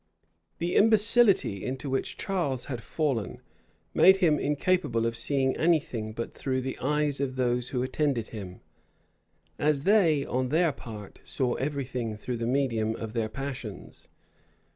[0.57, 3.39] The imbecility into which Charles had fallen,
[3.93, 8.29] made him incapable of seeing any thing but through the eyes of those who attended
[8.29, 8.61] him;
[9.59, 14.09] as they, on their part, saw every thing through the medium of their passions.